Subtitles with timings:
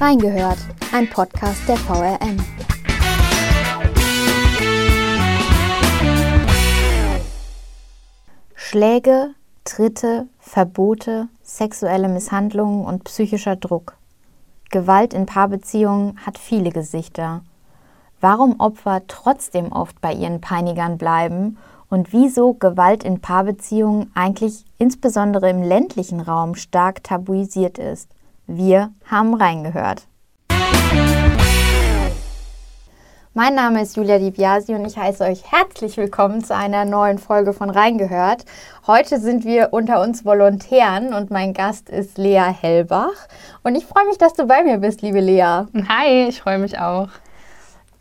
[0.00, 0.58] Reingehört,
[0.92, 2.36] ein Podcast der VRM.
[8.54, 9.34] Schläge,
[9.64, 13.96] Tritte, Verbote, sexuelle Misshandlungen und psychischer Druck.
[14.70, 17.42] Gewalt in Paarbeziehungen hat viele Gesichter.
[18.20, 21.58] Warum Opfer trotzdem oft bei ihren Peinigern bleiben
[21.90, 28.08] und wieso Gewalt in Paarbeziehungen eigentlich insbesondere im ländlichen Raum stark tabuisiert ist.
[28.50, 30.06] Wir haben reingehört.
[33.34, 37.18] Mein Name ist Julia Di Biasi und ich heiße euch herzlich willkommen zu einer neuen
[37.18, 38.46] Folge von Reingehört.
[38.86, 43.28] Heute sind wir unter uns Volontären und mein Gast ist Lea Hellbach.
[43.64, 45.66] Und ich freue mich, dass du bei mir bist, liebe Lea.
[45.86, 47.08] Hi, ich freue mich auch.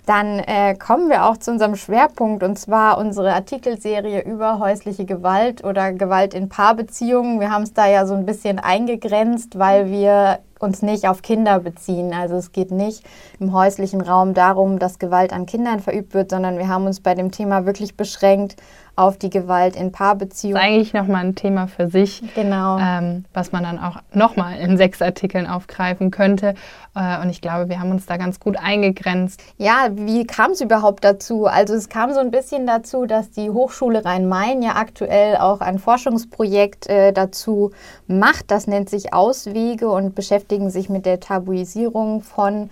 [0.07, 5.66] Dann äh, kommen wir auch zu unserem Schwerpunkt und zwar unsere Artikelserie über häusliche Gewalt
[5.66, 7.41] oder Gewalt in Paarbeziehungen.
[7.41, 11.59] Wir haben es da ja so ein bisschen eingegrenzt, weil wir uns nicht auf Kinder
[11.59, 12.13] beziehen.
[12.13, 13.03] Also es geht nicht
[13.39, 17.16] im häuslichen Raum darum, dass Gewalt an Kindern verübt wird, sondern wir haben uns bei
[17.16, 18.55] dem Thema wirklich beschränkt
[18.97, 20.55] auf die Gewalt in Paarbeziehungen.
[20.55, 22.80] Das ist eigentlich nochmal ein Thema für sich, genau.
[22.80, 26.55] ähm, was man dann auch nochmal in sechs Artikeln aufgreifen könnte.
[26.95, 29.39] Äh, und ich glaube, wir haben uns da ganz gut eingegrenzt.
[29.58, 31.45] Ja, wie kam es überhaupt dazu?
[31.45, 35.78] Also es kam so ein bisschen dazu, dass die Hochschule Rhein-Main ja aktuell auch ein
[35.78, 37.72] Forschungsprojekt äh, dazu
[38.08, 38.50] macht.
[38.50, 40.16] Das nennt sich Auswege und
[40.48, 42.70] beschäftigen sich mit der Tabuisierung von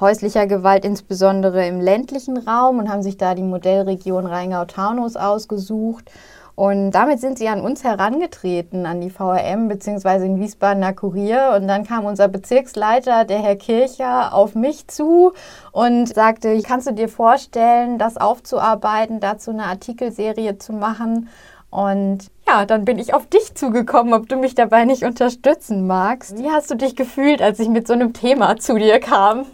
[0.00, 6.10] häuslicher Gewalt, insbesondere im ländlichen Raum und haben sich da die Modellregion Rheingau-Taunus ausgesucht.
[6.54, 10.24] Und damit sind sie an uns herangetreten, an die VRM bzw.
[10.24, 11.52] in Wiesbadener Kurier.
[11.54, 15.34] Und dann kam unser Bezirksleiter, der Herr Kircher, auf mich zu
[15.70, 21.28] und sagte, kannst du dir vorstellen, das aufzuarbeiten, dazu eine Artikelserie zu machen?
[21.70, 26.38] Und ja, dann bin ich auf dich zugekommen, ob du mich dabei nicht unterstützen magst.
[26.38, 29.44] Wie hast du dich gefühlt, als ich mit so einem Thema zu dir kam?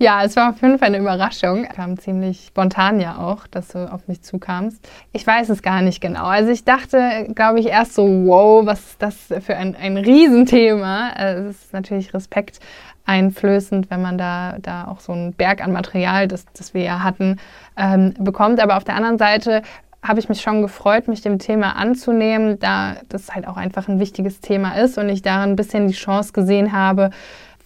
[0.00, 1.64] Ja, es war auf jeden Fall eine Überraschung.
[1.64, 4.88] Kam ziemlich spontan ja auch, dass du auf mich zukamst.
[5.12, 6.26] Ich weiß es gar nicht genau.
[6.26, 11.10] Also ich dachte, glaube ich, erst so, wow, was ist das für ein, ein Riesenthema.
[11.16, 12.60] Also es ist natürlich Respekt
[13.06, 17.02] einflößend, wenn man da, da auch so einen Berg an Material, das, das wir ja
[17.02, 17.40] hatten,
[17.76, 18.60] ähm, bekommt.
[18.60, 19.62] Aber auf der anderen Seite
[20.02, 23.98] habe ich mich schon gefreut, mich dem Thema anzunehmen, da das halt auch einfach ein
[23.98, 27.10] wichtiges Thema ist und ich darin ein bisschen die Chance gesehen habe,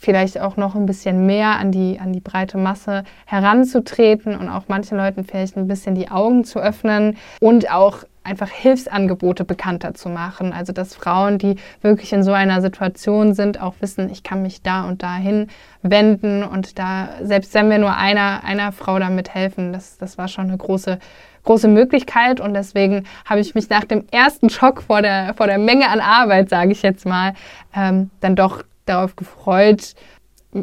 [0.02, 4.64] vielleicht auch noch ein bisschen mehr an die, an die breite Masse heranzutreten und auch
[4.66, 10.08] manchen Leuten vielleicht ein bisschen die Augen zu öffnen und auch einfach Hilfsangebote bekannter zu
[10.08, 10.52] machen.
[10.52, 14.62] Also dass Frauen, die wirklich in so einer Situation sind, auch wissen, ich kann mich
[14.62, 15.48] da und dahin
[15.82, 20.28] wenden und da, selbst wenn wir nur einer, einer Frau damit helfen, das, das war
[20.28, 20.98] schon eine große
[21.44, 25.58] große Möglichkeit und deswegen habe ich mich nach dem ersten Schock vor der, vor der
[25.58, 27.34] Menge an Arbeit, sage ich jetzt mal,
[27.74, 29.94] ähm, dann doch darauf gefreut,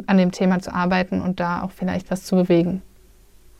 [0.06, 2.82] an dem Thema zu arbeiten und da auch vielleicht was zu bewegen.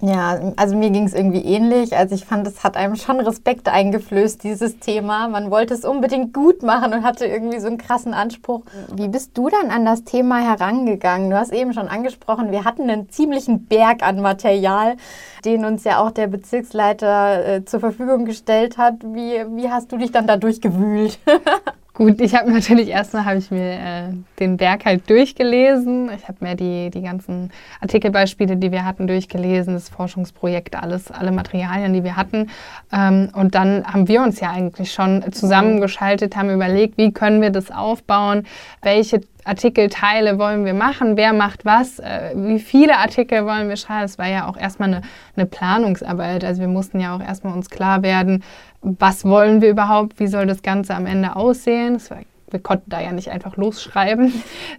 [0.03, 1.95] Ja, also mir ging es irgendwie ähnlich.
[1.95, 5.29] Also ich fand, es hat einem schon Respekt eingeflößt, dieses Thema.
[5.29, 8.63] Man wollte es unbedingt gut machen und hatte irgendwie so einen krassen Anspruch.
[8.95, 11.29] Wie bist du dann an das Thema herangegangen?
[11.29, 14.97] Du hast eben schon angesprochen, wir hatten einen ziemlichen Berg an Material,
[15.45, 18.95] den uns ja auch der Bezirksleiter äh, zur Verfügung gestellt hat.
[19.03, 21.19] Wie, wie hast du dich dann da durchgewühlt?
[22.01, 24.05] Gut, ich habe natürlich erstmal habe ich mir äh,
[24.39, 26.11] den Berg halt durchgelesen.
[26.17, 27.51] Ich habe mir die, die ganzen
[27.83, 32.49] Artikelbeispiele, die wir hatten, durchgelesen, das Forschungsprojekt, alles, alle Materialien, die wir hatten.
[32.91, 37.51] Ähm, und dann haben wir uns ja eigentlich schon zusammengeschaltet, haben überlegt, wie können wir
[37.51, 38.47] das aufbauen,
[38.81, 44.05] welche Artikelteile wollen wir machen, wer macht was, äh, wie viele Artikel wollen wir schreiben.
[44.05, 45.03] Es war ja auch erstmal eine,
[45.35, 46.45] eine Planungsarbeit.
[46.45, 48.45] Also wir mussten ja auch erstmal uns klar werden,
[48.81, 52.01] was wollen wir überhaupt, wie soll das Ganze am Ende aussehen.
[52.09, 52.19] War,
[52.49, 54.33] wir konnten da ja nicht einfach losschreiben.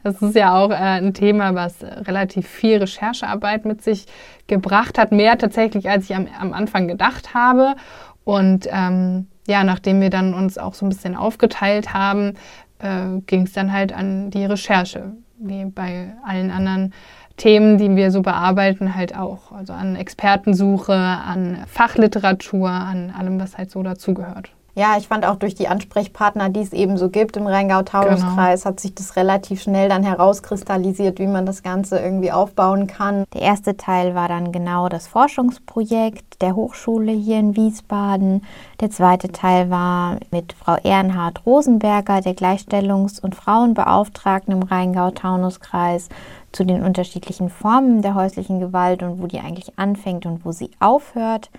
[0.03, 4.05] Das ist ja auch äh, ein Thema, was relativ viel Recherchearbeit mit sich
[4.47, 7.75] gebracht hat, mehr tatsächlich, als ich am, am Anfang gedacht habe.
[8.23, 12.35] Und ähm, ja, nachdem wir dann uns auch so ein bisschen aufgeteilt haben,
[12.81, 16.94] äh, ging es dann halt an die Recherche, wie bei allen anderen
[17.38, 19.51] Themen, die wir so bearbeiten, halt auch.
[19.51, 24.51] Also an Expertensuche, an Fachliteratur, an allem, was halt so dazugehört.
[24.73, 28.69] Ja, ich fand auch durch die Ansprechpartner, die es eben so gibt im Rheingau-Taunus-Kreis, genau.
[28.69, 33.25] hat sich das relativ schnell dann herauskristallisiert, wie man das Ganze irgendwie aufbauen kann.
[33.33, 38.45] Der erste Teil war dann genau das Forschungsprojekt der Hochschule hier in Wiesbaden.
[38.79, 46.07] Der zweite Teil war mit Frau Ehrenhard Rosenberger, der Gleichstellungs- und Frauenbeauftragten im Rheingau-Taunus-Kreis,
[46.53, 50.71] zu den unterschiedlichen Formen der häuslichen Gewalt und wo die eigentlich anfängt und wo sie
[50.79, 51.50] aufhört.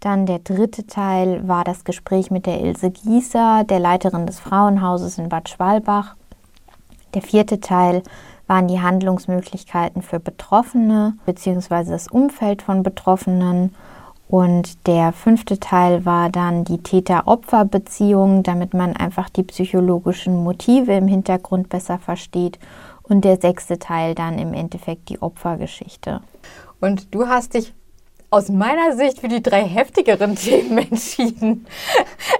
[0.00, 5.18] Dann der dritte Teil war das Gespräch mit der Ilse Gießer, der Leiterin des Frauenhauses
[5.18, 6.16] in Bad Schwalbach.
[7.14, 8.02] Der vierte Teil
[8.46, 11.90] waren die Handlungsmöglichkeiten für Betroffene bzw.
[11.90, 13.74] das Umfeld von Betroffenen.
[14.28, 21.06] Und der fünfte Teil war dann die Täter-Opfer-Beziehung, damit man einfach die psychologischen Motive im
[21.06, 22.58] Hintergrund besser versteht.
[23.02, 26.20] Und der sechste Teil dann im Endeffekt die Opfergeschichte.
[26.80, 27.72] Und du hast dich
[28.30, 31.66] aus meiner Sicht für die drei heftigeren Themen entschieden.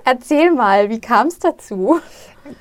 [0.04, 2.00] Erzähl mal, wie kam es dazu?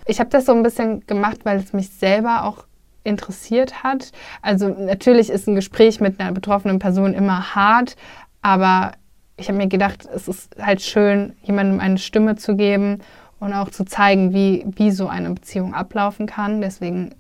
[0.05, 2.65] Ich habe das so ein bisschen gemacht, weil es mich selber auch
[3.03, 4.11] interessiert hat.
[4.41, 7.95] Also natürlich ist ein Gespräch mit einer betroffenen Person immer hart,
[8.41, 8.93] aber
[9.37, 12.99] ich habe mir gedacht, es ist halt schön, jemandem eine Stimme zu geben
[13.39, 16.61] und auch zu zeigen, wie, wie so eine Beziehung ablaufen kann.
[16.61, 17.13] Deswegen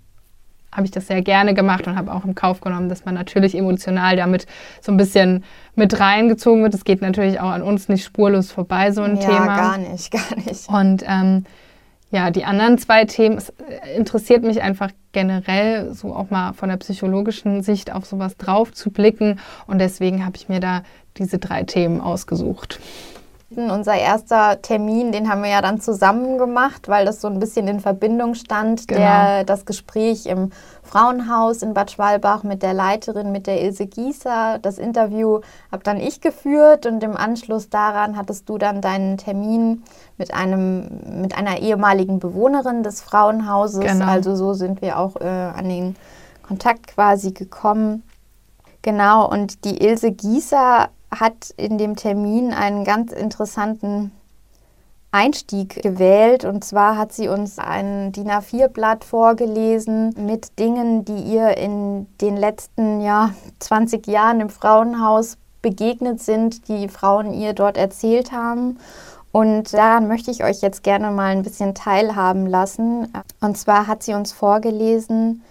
[0.75, 3.57] habe ich das sehr gerne gemacht und habe auch im Kauf genommen, dass man natürlich
[3.57, 4.45] emotional damit
[4.81, 5.43] so ein bisschen
[5.75, 6.73] mit reingezogen wird.
[6.73, 9.45] Es geht natürlich auch an uns nicht spurlos vorbei, so ein ja, Thema.
[9.45, 10.69] Ja, gar nicht, gar nicht.
[10.69, 11.45] Und ähm,
[12.11, 13.51] ja, die anderen zwei Themen, es
[13.95, 18.91] interessiert mich einfach generell, so auch mal von der psychologischen Sicht auf sowas drauf zu
[18.91, 19.39] blicken.
[19.67, 20.83] Und deswegen habe ich mir da
[21.17, 22.79] diese drei Themen ausgesucht.
[23.57, 27.67] Unser erster Termin, den haben wir ja dann zusammen gemacht, weil das so ein bisschen
[27.67, 28.87] in Verbindung stand.
[28.87, 28.99] Genau.
[28.99, 30.51] Der, das Gespräch im
[30.83, 34.59] Frauenhaus in Bad Schwalbach mit der Leiterin, mit der Ilse Gießer.
[34.61, 35.41] Das Interview
[35.71, 39.83] habe dann ich geführt und im Anschluss daran hattest du dann deinen Termin
[40.17, 43.79] mit, einem, mit einer ehemaligen Bewohnerin des Frauenhauses.
[43.79, 44.05] Genau.
[44.05, 45.95] Also so sind wir auch äh, an den
[46.43, 48.03] Kontakt quasi gekommen.
[48.81, 54.11] Genau, und die Ilse Gießer hat in dem Termin einen ganz interessanten
[55.15, 56.43] Einstieg gewählt.
[56.43, 62.35] Und zwar hat sie uns ein DIN A4-Blatt vorgelesen mit Dingen, die ihr in den
[62.35, 68.77] letzten ja, 20 Jahren im Frauenhaus begegnet sind, die Frauen ihr dort erzählt haben.
[69.31, 73.11] Und daran möchte ich euch jetzt gerne mal ein bisschen teilhaben lassen.
[73.41, 75.43] Und zwar hat sie uns vorgelesen,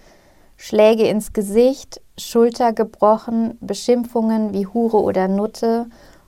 [0.57, 5.87] Schläge ins Gesicht, Schulter gebrochen, Beschimpfungen wie Hure oder Nutte,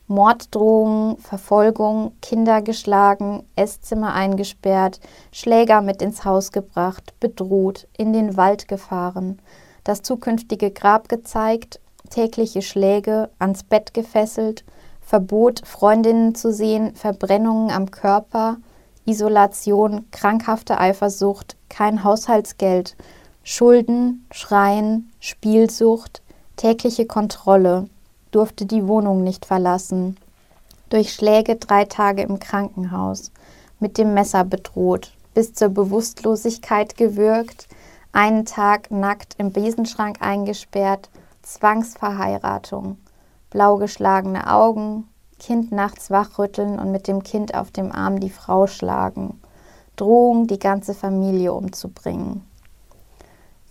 [0.09, 5.01] Morddrohungen, Verfolgung, Kinder geschlagen, Esszimmer eingesperrt,
[5.33, 9.41] Schläger mit ins Haus gebracht, bedroht, in den Wald gefahren,
[9.85, 11.81] das zukünftige Grab gezeigt,
[12.11, 14.65] tägliche Schläge, ans Bett gefesselt,
[15.01, 18.57] Verbot, Freundinnen zu sehen, Verbrennungen am Körper,
[19.05, 22.97] Isolation, krankhafte Eifersucht, kein Haushaltsgeld,
[23.49, 26.21] Schulden, Schreien, Spielsucht,
[26.57, 27.89] tägliche Kontrolle,
[28.33, 30.17] durfte die Wohnung nicht verlassen,
[30.91, 33.31] durch Schläge drei Tage im Krankenhaus,
[33.79, 37.69] mit dem Messer bedroht, bis zur Bewusstlosigkeit gewürgt,
[38.11, 41.09] einen Tag nackt im Besenschrank eingesperrt,
[41.43, 42.99] Zwangsverheiratung,
[43.51, 45.07] blau geschlagene Augen,
[45.39, 49.41] Kind nachts wachrütteln und mit dem Kind auf dem Arm die Frau schlagen,
[49.95, 52.43] Drohung, die ganze Familie umzubringen.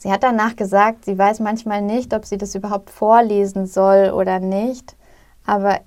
[0.06, 4.40] Sie hat danach gesagt, sie weiß manchmal nicht, ob sie das überhaupt vorlesen soll oder
[4.40, 4.96] nicht.
[5.48, 5.80] Aber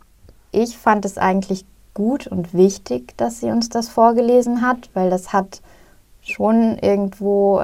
[0.51, 5.33] ich fand es eigentlich gut und wichtig, dass sie uns das vorgelesen hat, weil das
[5.33, 5.63] hat
[6.21, 7.63] schon irgendwo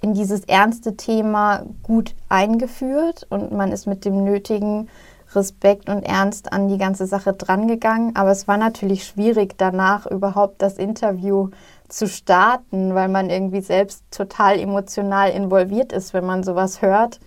[0.00, 4.88] in dieses ernste Thema gut eingeführt und man ist mit dem nötigen
[5.34, 8.14] Respekt und Ernst an die ganze Sache drangegangen.
[8.14, 11.50] Aber es war natürlich schwierig, danach überhaupt das Interview
[11.88, 17.20] zu starten, weil man irgendwie selbst total emotional involviert ist, wenn man sowas hört.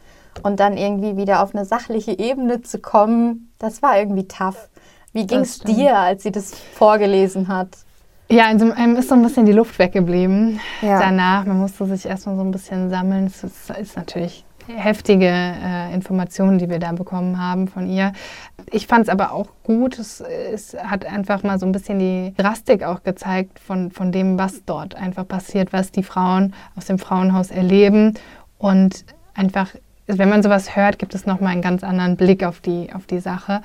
[0.44, 4.70] Und dann irgendwie wieder auf eine sachliche Ebene zu kommen, das war irgendwie tough.
[5.12, 7.70] Wie ging es dir, als sie das vorgelesen hat?
[8.30, 11.00] Ja, also einem ist so ein bisschen die Luft weggeblieben ja.
[11.00, 11.46] danach.
[11.46, 13.26] Man musste sich erstmal so ein bisschen sammeln.
[13.26, 14.46] Es ist natürlich
[14.76, 18.14] heftige äh, Informationen, die wir da bekommen haben von ihr.
[18.72, 19.98] Ich fand es aber auch gut.
[20.00, 24.38] Es, es, hat einfach mal so ein bisschen die Drastik auch gezeigt von, von dem,
[24.38, 28.14] was dort einfach passiert, was die Frauen aus dem Frauenhaus erleben
[28.58, 29.74] und einfach
[30.18, 33.20] wenn man sowas hört, gibt es nochmal einen ganz anderen Blick auf die, auf die
[33.20, 33.62] Sache.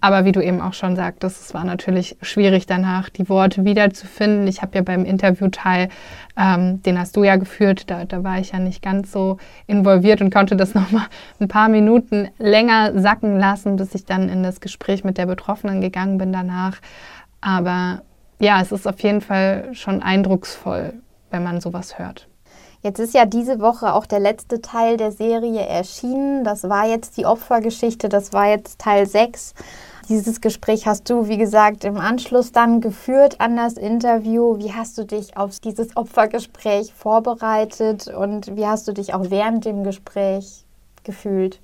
[0.00, 4.46] Aber wie du eben auch schon sagtest, es war natürlich schwierig danach, die Worte wiederzufinden.
[4.46, 5.88] Ich habe ja beim Interviewteil,
[6.36, 10.20] ähm, den hast du ja geführt, da, da war ich ja nicht ganz so involviert
[10.20, 11.06] und konnte das nochmal
[11.40, 15.80] ein paar Minuten länger sacken lassen, bis ich dann in das Gespräch mit der Betroffenen
[15.80, 16.76] gegangen bin danach.
[17.40, 18.02] Aber
[18.38, 20.92] ja, es ist auf jeden Fall schon eindrucksvoll,
[21.30, 22.28] wenn man sowas hört.
[22.86, 26.44] Jetzt ist ja diese Woche auch der letzte Teil der Serie erschienen.
[26.44, 29.54] Das war jetzt die Opfergeschichte, das war jetzt Teil 6.
[30.08, 34.58] Dieses Gespräch hast du, wie gesagt, im Anschluss dann geführt an das Interview.
[34.58, 39.64] Wie hast du dich auf dieses Opfergespräch vorbereitet und wie hast du dich auch während
[39.64, 40.64] dem Gespräch
[41.02, 41.58] gefühlt?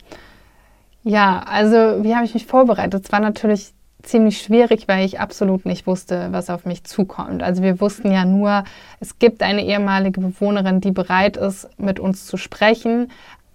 [1.05, 3.05] Ja, also wie habe ich mich vorbereitet?
[3.05, 7.43] Es war natürlich ziemlich schwierig, weil ich absolut nicht wusste, was auf mich zukommt.
[7.43, 8.65] Also wir wussten ja nur,
[9.01, 13.09] es gibt eine ehemalige Bewohnerin, die bereit ist, mit uns zu sprechen,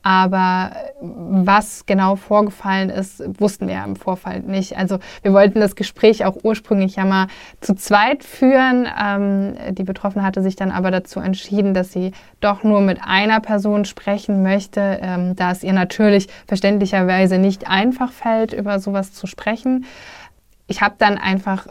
[0.08, 4.78] aber was genau vorgefallen ist, wussten wir im Vorfall nicht.
[4.78, 7.28] Also wir wollten das Gespräch auch ursprünglich ja mal
[7.60, 8.88] zu zweit führen.
[8.98, 13.42] Ähm, die Betroffene hatte sich dann aber dazu entschieden, dass sie doch nur mit einer
[13.42, 19.28] Person sprechen möchte, ähm, da es ihr natürlich verständlicherweise nicht einfach fällt, über sowas zu
[19.28, 19.86] sprechen.
[20.68, 21.68] Ich habe dann einfach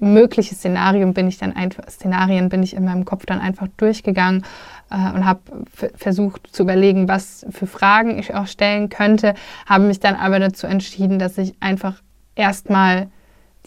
[0.00, 4.44] mögliche Szenarien bin ich dann einfach, Szenarien bin ich in meinem Kopf dann einfach durchgegangen
[4.90, 5.40] äh, und habe
[5.94, 9.34] versucht zu überlegen, was für Fragen ich auch stellen könnte,
[9.66, 12.02] habe mich dann aber dazu entschieden, dass ich einfach
[12.34, 13.08] erstmal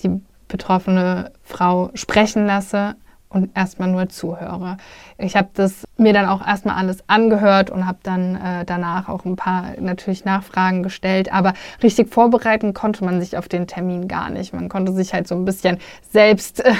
[0.01, 2.95] die betroffene Frau sprechen lasse
[3.33, 4.77] und erstmal nur zuhöre.
[5.17, 9.25] Ich habe das mir dann auch erstmal alles angehört und habe dann äh, danach auch
[9.25, 14.29] ein paar natürlich Nachfragen gestellt, aber richtig vorbereiten konnte man sich auf den Termin gar
[14.29, 14.53] nicht.
[14.53, 16.73] Man konnte sich halt so ein bisschen selbst äh,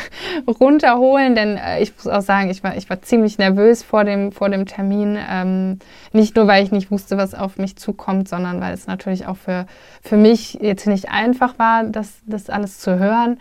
[0.59, 4.31] runterholen, denn äh, ich muss auch sagen, ich war, ich war ziemlich nervös vor dem,
[4.31, 5.17] vor dem Termin.
[5.29, 5.79] Ähm,
[6.11, 9.37] nicht nur, weil ich nicht wusste, was auf mich zukommt, sondern weil es natürlich auch
[9.37, 9.65] für,
[10.03, 13.39] für mich jetzt nicht einfach war, das, das alles zu hören.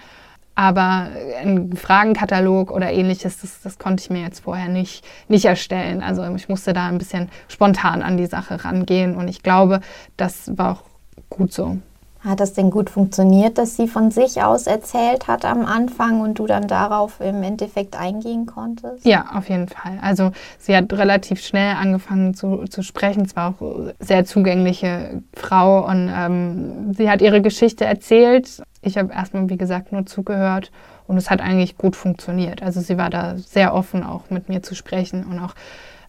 [0.54, 1.08] Aber
[1.40, 6.02] ein Fragenkatalog oder ähnliches, das, das, konnte ich mir jetzt vorher nicht, nicht erstellen.
[6.02, 9.80] Also ich musste da ein bisschen spontan an die Sache rangehen und ich glaube,
[10.16, 10.82] das war auch
[11.30, 11.78] gut so.
[12.24, 16.38] Hat das denn gut funktioniert, dass sie von sich aus erzählt hat am Anfang und
[16.38, 19.04] du dann darauf im Endeffekt eingehen konntest?
[19.04, 19.98] Ja, auf jeden Fall.
[20.00, 23.24] Also sie hat relativ schnell angefangen zu, zu sprechen.
[23.24, 28.62] Es war auch eine sehr zugängliche Frau und ähm, sie hat ihre Geschichte erzählt.
[28.82, 30.70] Ich habe erstmal, wie gesagt, nur zugehört
[31.08, 32.62] und es hat eigentlich gut funktioniert.
[32.62, 35.54] Also sie war da sehr offen, auch mit mir zu sprechen und auch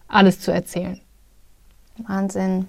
[0.06, 1.00] alles zu erzählen.
[1.98, 2.68] Wahnsinn.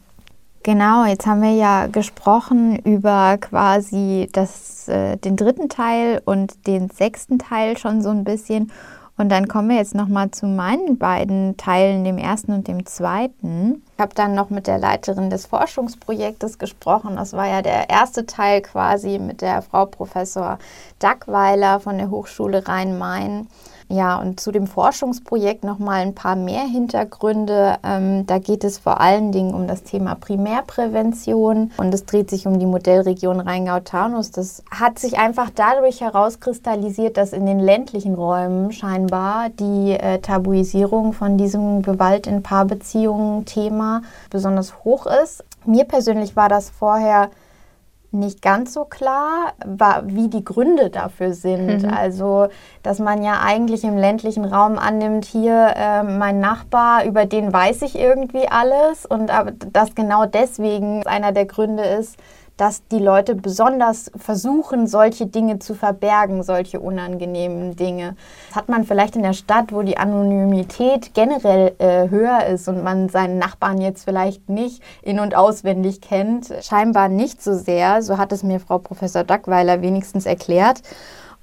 [0.66, 6.90] Genau, jetzt haben wir ja gesprochen über quasi das, äh, den dritten Teil und den
[6.90, 8.72] sechsten Teil schon so ein bisschen.
[9.16, 13.84] Und dann kommen wir jetzt nochmal zu meinen beiden Teilen, dem ersten und dem zweiten.
[13.94, 17.16] Ich habe dann noch mit der Leiterin des Forschungsprojektes gesprochen.
[17.18, 20.58] Das war ja der erste Teil quasi mit der Frau Professor
[20.98, 23.46] Dackweiler von der Hochschule Rhein-Main.
[23.88, 27.78] Ja, und zu dem Forschungsprojekt noch mal ein paar mehr Hintergründe.
[27.84, 32.48] Ähm, da geht es vor allen Dingen um das Thema Primärprävention und es dreht sich
[32.48, 34.32] um die Modellregion Rheingau-Taunus.
[34.32, 41.14] Das hat sich einfach dadurch herauskristallisiert, dass in den ländlichen Räumen scheinbar die äh, Tabuisierung
[41.14, 44.02] von diesem Gewalt in Paarbeziehungen Thema
[44.32, 45.44] besonders hoch ist.
[45.64, 47.30] Mir persönlich war das vorher
[48.16, 49.54] nicht ganz so klar,
[50.04, 51.84] wie die Gründe dafür sind.
[51.84, 51.94] Mhm.
[51.94, 52.48] Also,
[52.84, 57.82] dass man ja eigentlich im ländlichen Raum annimmt, hier äh, mein Nachbar, über den weiß
[57.84, 62.18] ich irgendwie alles und aber das genau deswegen einer der Gründe ist,
[62.58, 68.16] dass die Leute besonders versuchen, solche Dinge zu verbergen, solche unangenehmen Dinge.
[68.48, 72.84] Das hat man vielleicht in der Stadt, wo die Anonymität generell äh, höher ist und
[72.84, 78.02] man seinen Nachbarn jetzt vielleicht nicht in- und auswendig kennt, scheinbar nicht so sehr.
[78.02, 80.82] So hat es mir Frau Professor Dackweiler wenigstens erklärt.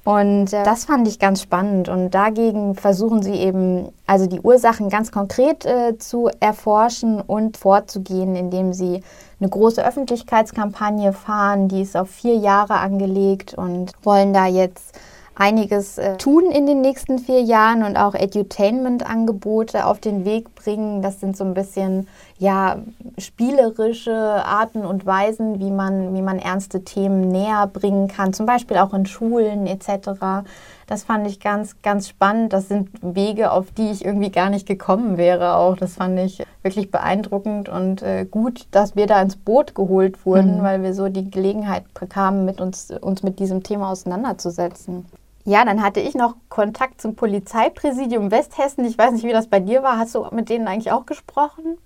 [0.05, 1.89] Und äh, das fand ich ganz spannend.
[1.89, 8.35] Und dagegen versuchen sie eben, also die Ursachen ganz konkret äh, zu erforschen und vorzugehen,
[8.35, 9.03] indem sie
[9.41, 11.69] eine große Öffentlichkeitskampagne fahren.
[11.69, 14.99] Die ist auf vier Jahre angelegt und wollen da jetzt
[15.35, 21.03] einiges äh, tun in den nächsten vier Jahren und auch Edutainment-Angebote auf den Weg bringen.
[21.03, 22.07] Das sind so ein bisschen
[22.43, 22.79] ja
[23.19, 28.79] spielerische Arten und Weisen, wie man, wie man ernste Themen näher bringen kann, zum Beispiel
[28.79, 30.45] auch in Schulen etc.
[30.89, 32.53] Das fand ich ganz, ganz spannend.
[32.53, 35.55] Das sind Wege, auf die ich irgendwie gar nicht gekommen wäre.
[35.55, 40.27] Auch das fand ich wirklich beeindruckend und äh, gut, dass wir da ins Boot geholt
[40.27, 40.63] wurden, mhm.
[40.65, 45.07] weil wir so die Gelegenheit bekamen, mit uns, uns mit diesem Thema auseinanderzusetzen.
[45.45, 48.85] Ja, dann hatte ich noch Kontakt zum Polizeipräsidium Westhessen.
[48.85, 49.99] Ich weiß nicht, wie das bei dir war.
[49.99, 51.79] Hast du mit denen eigentlich auch gesprochen?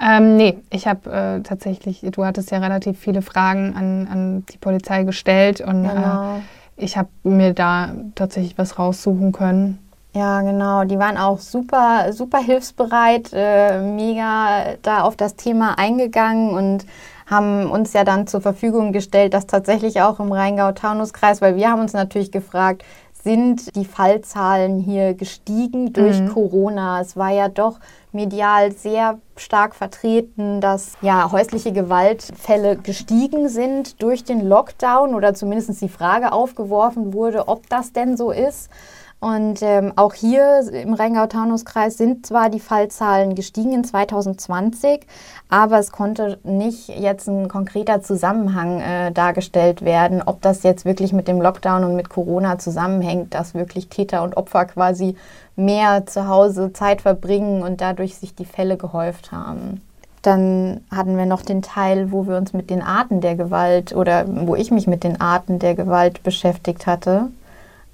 [0.00, 4.58] Ähm, nee, ich habe äh, tatsächlich, du hattest ja relativ viele Fragen an, an die
[4.58, 6.36] Polizei gestellt und äh, genau.
[6.36, 6.40] äh,
[6.76, 9.78] ich habe mir da tatsächlich was raussuchen können.
[10.12, 10.84] Ja, genau.
[10.84, 16.86] Die waren auch super, super hilfsbereit, äh, mega da auf das Thema eingegangen und
[17.26, 21.80] haben uns ja dann zur Verfügung gestellt, dass tatsächlich auch im Rheingau-Taunus-Kreis, weil wir haben
[21.80, 22.82] uns natürlich gefragt,
[23.26, 26.28] sind die Fallzahlen hier gestiegen durch mhm.
[26.32, 27.00] Corona?
[27.00, 27.80] Es war ja doch
[28.12, 35.82] medial sehr stark vertreten, dass ja häusliche Gewaltfälle gestiegen sind durch den Lockdown oder zumindest
[35.82, 38.70] die Frage aufgeworfen wurde, ob das denn so ist.
[39.18, 45.06] Und ähm, auch hier im Rheingau-Taunus-Kreis sind zwar die Fallzahlen gestiegen in 2020,
[45.48, 51.14] aber es konnte nicht jetzt ein konkreter Zusammenhang äh, dargestellt werden, ob das jetzt wirklich
[51.14, 55.16] mit dem Lockdown und mit Corona zusammenhängt, dass wirklich Täter und Opfer quasi
[55.56, 59.80] mehr zu Hause Zeit verbringen und dadurch sich die Fälle gehäuft haben.
[60.20, 64.26] Dann hatten wir noch den Teil, wo wir uns mit den Arten der Gewalt oder
[64.28, 67.28] wo ich mich mit den Arten der Gewalt beschäftigt hatte.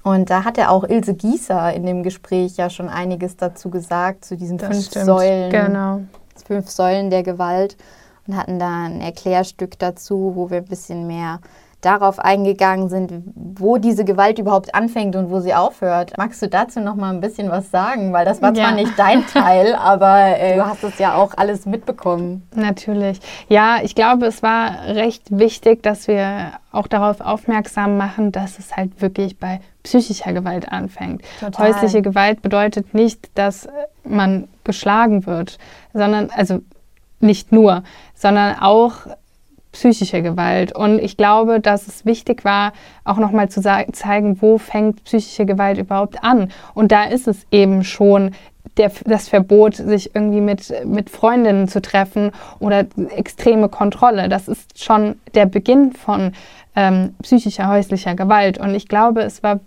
[0.02, 4.24] Und da hat ja auch Ilse Gießer in dem Gespräch ja schon einiges dazu gesagt,
[4.24, 5.06] zu diesen das fünf stimmt.
[5.06, 5.50] Säulen.
[5.50, 6.00] Genau.
[6.46, 7.76] Fünf Säulen der Gewalt
[8.26, 11.40] und hatten da ein Erklärstück dazu, wo wir ein bisschen mehr
[11.82, 16.12] darauf eingegangen sind, wo diese Gewalt überhaupt anfängt und wo sie aufhört.
[16.16, 18.12] Magst du dazu noch mal ein bisschen was sagen?
[18.12, 18.64] Weil das war ja.
[18.64, 22.46] zwar nicht dein Teil, aber äh, du hast es ja auch alles mitbekommen.
[22.54, 23.20] Natürlich.
[23.48, 28.76] Ja, ich glaube, es war recht wichtig, dass wir auch darauf aufmerksam machen, dass es
[28.76, 31.22] halt wirklich bei psychischer Gewalt anfängt.
[31.40, 31.68] Total.
[31.68, 33.68] Häusliche Gewalt bedeutet nicht, dass
[34.04, 35.58] man geschlagen wird,
[35.92, 36.60] sondern, also
[37.20, 37.82] nicht nur,
[38.14, 39.06] sondern auch
[39.72, 40.74] psychische Gewalt.
[40.74, 42.72] Und ich glaube, dass es wichtig war,
[43.04, 46.52] auch nochmal zu zeigen, wo fängt psychische Gewalt überhaupt an.
[46.74, 48.32] Und da ist es eben schon
[48.76, 52.86] der, das Verbot, sich irgendwie mit, mit Freundinnen zu treffen oder
[53.16, 54.28] extreme Kontrolle.
[54.28, 56.32] Das ist schon der Beginn von
[56.76, 58.58] ähm, psychischer häuslicher Gewalt.
[58.58, 59.60] Und ich glaube, es war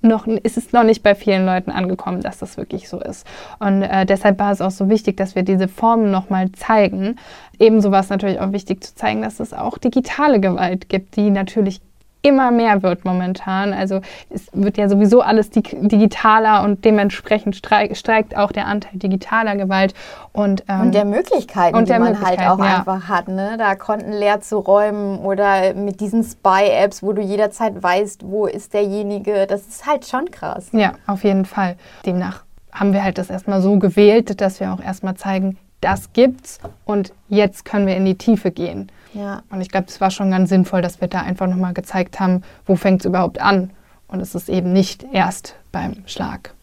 [0.00, 3.26] noch, ist es noch nicht bei vielen Leuten angekommen, dass das wirklich so ist.
[3.58, 7.16] Und äh, deshalb war es auch so wichtig, dass wir diese Formen nochmal zeigen.
[7.58, 11.30] Ebenso war es natürlich auch wichtig zu zeigen, dass es auch digitale Gewalt gibt, die
[11.30, 11.80] natürlich
[12.22, 13.72] immer mehr wird momentan.
[13.72, 19.94] Also es wird ja sowieso alles digitaler und dementsprechend steigt auch der Anteil digitaler Gewalt.
[20.32, 22.78] Und, ähm, und der Möglichkeiten, und der die man halt auch ja.
[22.78, 23.28] einfach hat.
[23.28, 23.56] Ne?
[23.58, 28.74] Da Konten leer zu räumen oder mit diesen Spy-Apps, wo du jederzeit weißt, wo ist
[28.74, 29.46] derjenige.
[29.46, 30.68] Das ist halt schon krass.
[30.72, 31.76] Ja, auf jeden Fall.
[32.04, 36.58] Demnach haben wir halt das erstmal so gewählt, dass wir auch erstmal zeigen, das gibt's
[36.84, 38.90] und jetzt können wir in die Tiefe gehen.
[39.14, 39.42] Ja.
[39.50, 42.42] Und ich glaube, es war schon ganz sinnvoll, dass wir da einfach nochmal gezeigt haben,
[42.66, 43.70] wo fängt es überhaupt an.
[44.08, 46.54] Und es ist eben nicht erst beim Schlag.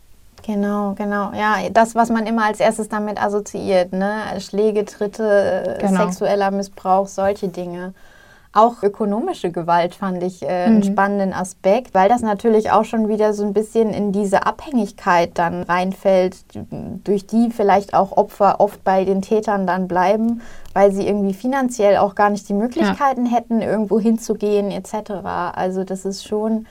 [0.46, 1.32] Genau, genau.
[1.34, 4.20] Ja, das, was man immer als erstes damit assoziiert, ne?
[4.40, 6.06] Schläge, Tritte, genau.
[6.06, 7.94] sexueller Missbrauch, solche Dinge.
[8.56, 10.84] Auch ökonomische Gewalt fand ich äh, einen mhm.
[10.84, 15.64] spannenden Aspekt, weil das natürlich auch schon wieder so ein bisschen in diese Abhängigkeit dann
[15.64, 16.38] reinfällt,
[17.04, 20.42] durch die vielleicht auch Opfer oft bei den Tätern dann bleiben,
[20.74, 23.34] weil sie irgendwie finanziell auch gar nicht die Möglichkeiten ja.
[23.34, 25.12] hätten, irgendwo hinzugehen etc.
[25.54, 26.66] Also das ist schon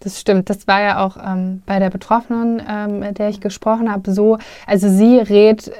[0.00, 0.50] das stimmt.
[0.50, 4.38] Das war ja auch ähm, bei der Betroffenen, ähm, mit der ich gesprochen habe, so.
[4.66, 5.70] Also sie rät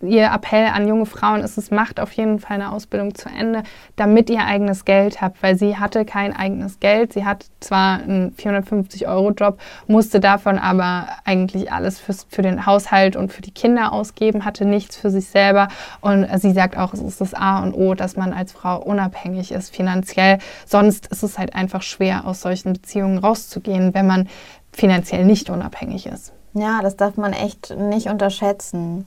[0.00, 3.62] ihr Appell an junge Frauen ist es, macht auf jeden Fall eine Ausbildung zu Ende,
[3.96, 7.12] damit ihr eigenes Geld habt, weil sie hatte kein eigenes Geld.
[7.12, 13.32] Sie hat zwar einen 450-Euro-Job, musste davon aber eigentlich alles fürs, für den Haushalt und
[13.32, 15.68] für die Kinder ausgeben, hatte nichts für sich selber.
[16.00, 19.50] Und sie sagt auch, es ist das A und O, dass man als Frau unabhängig
[19.50, 20.38] ist finanziell.
[20.66, 24.28] Sonst ist es halt einfach schwer, aus solchen Beziehungen rauszugehen, wenn man
[24.72, 26.32] finanziell nicht unabhängig ist.
[26.54, 29.06] Ja, das darf man echt nicht unterschätzen.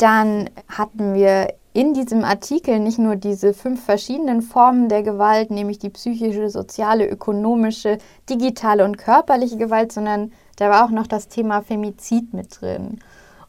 [0.00, 5.78] Dann hatten wir in diesem Artikel nicht nur diese fünf verschiedenen Formen der Gewalt, nämlich
[5.78, 7.98] die psychische, soziale, ökonomische,
[8.30, 13.00] digitale und körperliche Gewalt, sondern da war auch noch das Thema Femizid mit drin.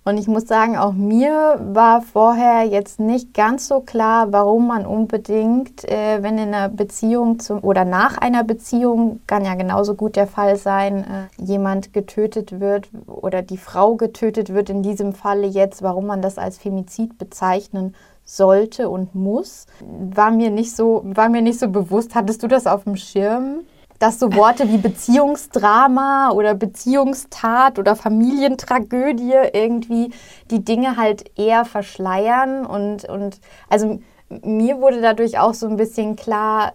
[0.03, 4.83] Und ich muss sagen, auch mir war vorher jetzt nicht ganz so klar, warum man
[4.83, 10.15] unbedingt, äh, wenn in einer Beziehung zum, oder nach einer Beziehung, kann ja genauso gut
[10.15, 15.45] der Fall sein, äh, jemand getötet wird oder die Frau getötet wird, in diesem Falle
[15.45, 17.93] jetzt, warum man das als Femizid bezeichnen
[18.25, 22.15] sollte und muss, war mir nicht so, war mir nicht so bewusst.
[22.15, 23.59] Hattest du das auf dem Schirm?
[24.01, 30.11] Dass so Worte wie Beziehungsdrama oder Beziehungstat oder Familientragödie irgendwie
[30.49, 32.65] die Dinge halt eher verschleiern.
[32.65, 33.99] Und, und also
[34.43, 36.73] mir wurde dadurch auch so ein bisschen klar,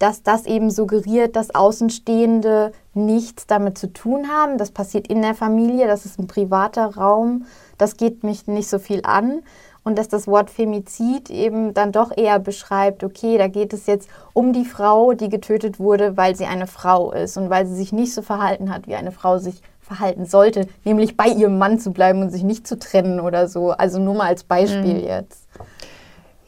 [0.00, 4.58] dass das eben suggeriert, dass Außenstehende nichts damit zu tun haben.
[4.58, 7.46] Das passiert in der Familie, das ist ein privater Raum,
[7.78, 9.42] das geht mich nicht so viel an
[9.84, 14.08] und dass das Wort Femizid eben dann doch eher beschreibt, okay, da geht es jetzt
[14.32, 17.92] um die Frau, die getötet wurde, weil sie eine Frau ist und weil sie sich
[17.92, 21.90] nicht so verhalten hat, wie eine Frau sich verhalten sollte, nämlich bei ihrem Mann zu
[21.90, 23.72] bleiben und sich nicht zu trennen oder so.
[23.72, 25.04] Also nur mal als Beispiel mhm.
[25.04, 25.46] jetzt.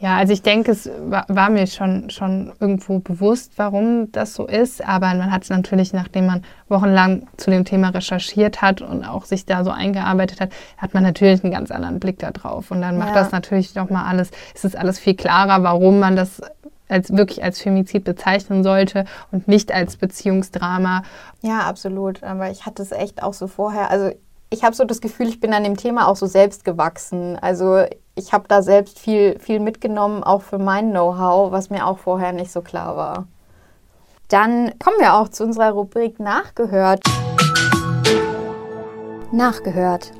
[0.05, 4.87] Ja, also ich denke, es war, mir schon, schon irgendwo bewusst, warum das so ist.
[4.87, 9.25] Aber man hat es natürlich, nachdem man wochenlang zu dem Thema recherchiert hat und auch
[9.25, 12.71] sich da so eingearbeitet hat, hat man natürlich einen ganz anderen Blick darauf.
[12.71, 13.14] Und dann macht ja.
[13.14, 16.43] das natürlich nochmal alles, es ist alles viel klarer, warum man das
[16.87, 21.03] als wirklich als Femizid bezeichnen sollte und nicht als Beziehungsdrama.
[21.40, 22.23] Ja, absolut.
[22.23, 23.90] Aber ich hatte es echt auch so vorher.
[23.90, 24.11] Also
[24.55, 27.37] ich habe so das Gefühl, ich bin an dem Thema auch so selbst gewachsen.
[27.40, 31.99] Also ich habe da selbst viel, viel mitgenommen, auch für mein Know-how, was mir auch
[31.99, 33.27] vorher nicht so klar war.
[34.29, 37.01] Dann kommen wir auch zu unserer Rubrik Nachgehört.
[39.33, 40.12] Nachgehört.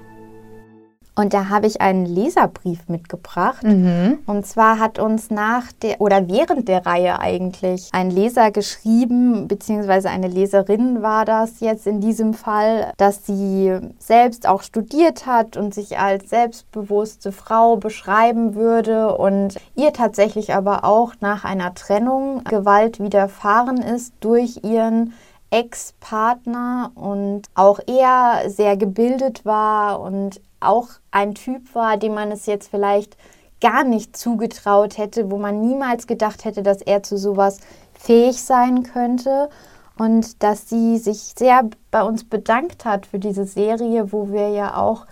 [1.16, 3.62] Und da habe ich einen Leserbrief mitgebracht.
[3.62, 4.18] Mhm.
[4.27, 10.11] Und zwar hat uns nach der oder während der Reihe eigentlich ein Leser geschrieben, beziehungsweise
[10.11, 15.72] eine Leserin war das jetzt in diesem Fall, dass sie selbst auch studiert hat und
[15.72, 22.98] sich als selbstbewusste Frau beschreiben würde und ihr tatsächlich aber auch nach einer Trennung Gewalt
[22.98, 25.12] widerfahren ist durch ihren
[25.50, 32.46] Ex-Partner und auch er sehr gebildet war und auch ein Typ war, dem man es
[32.46, 33.16] jetzt vielleicht
[33.61, 37.61] gar nicht zugetraut hätte, wo man niemals gedacht hätte, dass er zu sowas
[37.94, 39.48] fähig sein könnte.
[39.96, 44.77] Und dass sie sich sehr bei uns bedankt hat für diese Serie, wo wir ja
[44.77, 45.07] auch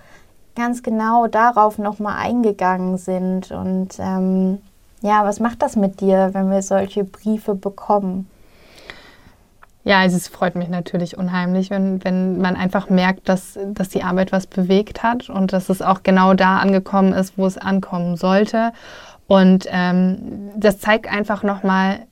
[0.56, 3.52] ganz genau darauf nochmal eingegangen sind.
[3.52, 4.60] Und ähm,
[5.00, 8.28] ja, was macht das mit dir, wenn wir solche Briefe bekommen?
[9.84, 14.04] Ja, also es freut mich natürlich unheimlich, wenn, wenn man einfach merkt, dass, dass die
[14.04, 18.16] Arbeit was bewegt hat und dass es auch genau da angekommen ist, wo es ankommen
[18.16, 18.72] sollte.
[19.26, 22.06] Und ähm, das zeigt einfach nochmal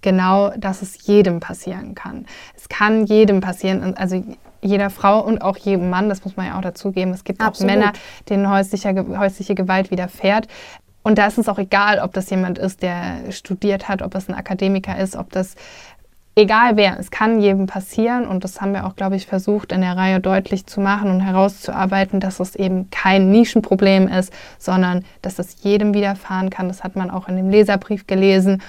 [0.00, 2.26] genau, dass es jedem passieren kann.
[2.56, 4.22] Es kann jedem passieren, also
[4.62, 7.12] jeder Frau und auch jedem Mann, das muss man ja auch dazugeben.
[7.12, 7.70] Es gibt Absolut.
[7.70, 7.92] auch Männer,
[8.28, 10.46] denen häusliche, häusliche Gewalt widerfährt.
[11.02, 14.28] Und da ist es auch egal, ob das jemand ist, der studiert hat, ob das
[14.28, 15.56] ein Akademiker ist, ob das
[16.34, 19.80] egal wer, es kann jedem passieren und das haben wir auch, glaube ich, versucht in
[19.80, 25.38] der Reihe deutlich zu machen und herauszuarbeiten, dass es eben kein Nischenproblem ist, sondern dass
[25.38, 26.68] es jedem widerfahren kann.
[26.68, 28.62] Das hat man auch in dem Leserbrief gelesen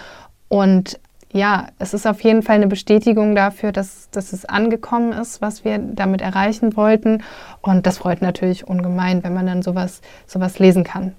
[0.48, 1.00] und
[1.34, 5.66] ja, es ist auf jeden Fall eine Bestätigung dafür, dass, dass es angekommen ist, was
[5.66, 7.24] wir damit erreichen wollten.
[7.62, 11.14] Und das freut natürlich ungemein, wenn man dann sowas, sowas lesen kann.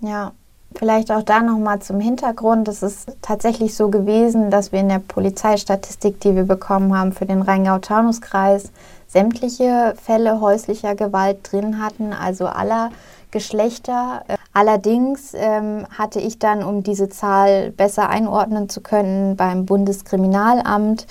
[0.00, 0.32] Ja,
[0.74, 2.68] Vielleicht auch da nochmal zum Hintergrund.
[2.68, 7.26] Es ist tatsächlich so gewesen, dass wir in der Polizeistatistik, die wir bekommen haben für
[7.26, 8.70] den Rheingau-Taunus-Kreis,
[9.08, 12.90] sämtliche Fälle häuslicher Gewalt drin hatten, also aller
[13.32, 14.22] Geschlechter.
[14.52, 21.06] Allerdings ähm, hatte ich dann, um diese Zahl besser einordnen zu können, beim Bundeskriminalamt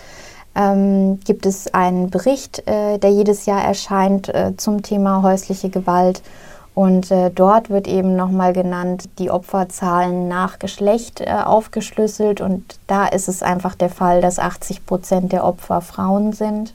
[0.56, 6.22] ähm, gibt es einen Bericht, äh, der jedes Jahr erscheint äh, zum Thema häusliche Gewalt.
[6.80, 12.40] Und äh, dort wird eben nochmal genannt, die Opferzahlen nach Geschlecht äh, aufgeschlüsselt.
[12.40, 16.74] Und da ist es einfach der Fall, dass 80 Prozent der Opfer Frauen sind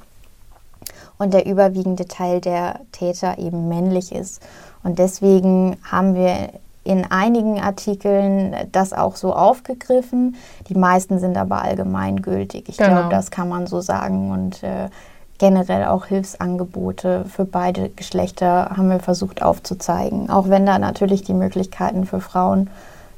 [1.16, 4.42] und der überwiegende Teil der Täter eben männlich ist.
[4.82, 6.50] Und deswegen haben wir
[6.84, 10.36] in einigen Artikeln das auch so aufgegriffen.
[10.68, 12.68] Die meisten sind aber allgemeingültig.
[12.68, 12.90] Ich genau.
[12.90, 14.32] glaube, das kann man so sagen.
[14.32, 14.90] Und äh,
[15.38, 20.31] generell auch Hilfsangebote für beide Geschlechter haben wir versucht aufzuzeigen.
[20.31, 22.70] Auch wenn da natürlich die Möglichkeiten für Frauen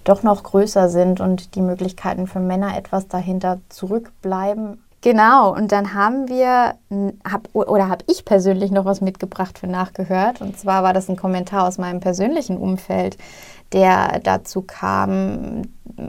[0.05, 4.79] doch noch größer sind und die Möglichkeiten für Männer etwas dahinter zurückbleiben.
[5.03, 6.75] Genau, und dann haben wir,
[7.31, 10.41] hab, oder habe ich persönlich noch was mitgebracht für nachgehört.
[10.41, 13.17] Und zwar war das ein Kommentar aus meinem persönlichen Umfeld,
[13.73, 15.63] der dazu kam,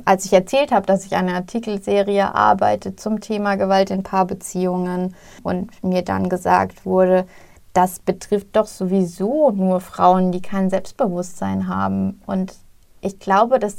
[0.06, 5.84] als ich erzählt habe, dass ich eine Artikelserie arbeite zum Thema Gewalt in Paarbeziehungen und
[5.84, 7.26] mir dann gesagt wurde,
[7.74, 12.22] das betrifft doch sowieso nur Frauen, die kein Selbstbewusstsein haben.
[12.26, 12.56] Und
[13.02, 13.76] ich glaube, das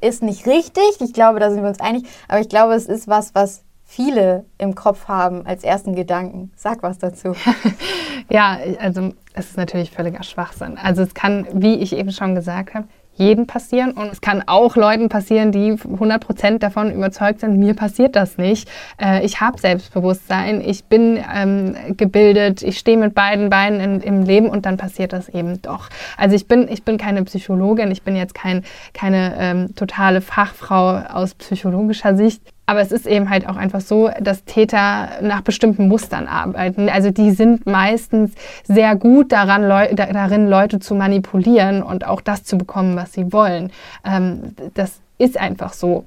[0.00, 1.00] ist nicht richtig.
[1.00, 2.06] Ich glaube, da sind wir uns einig.
[2.28, 6.52] Aber ich glaube, es ist was, was viele im Kopf haben als ersten Gedanken.
[6.54, 7.34] Sag was dazu.
[8.30, 10.76] ja, also es ist natürlich völliger Schwachsinn.
[10.76, 14.76] Also es kann, wie ich eben schon gesagt habe, jedem passieren und es kann auch
[14.76, 18.68] Leuten passieren, die 100% davon überzeugt sind, mir passiert das nicht.
[19.02, 24.22] Äh, ich habe Selbstbewusstsein, ich bin ähm, gebildet, ich stehe mit beiden Beinen in, im
[24.22, 25.88] Leben und dann passiert das eben doch.
[26.18, 30.98] Also ich bin, ich bin keine Psychologin, ich bin jetzt kein, keine ähm, totale Fachfrau
[31.08, 32.42] aus psychologischer Sicht.
[32.68, 36.90] Aber es ist eben halt auch einfach so, dass Täter nach bestimmten Mustern arbeiten.
[36.90, 42.44] Also die sind meistens sehr gut daran, Leu darin, Leute zu manipulieren und auch das
[42.44, 43.72] zu bekommen, was sie wollen.
[44.04, 46.04] Ähm, das ist einfach so.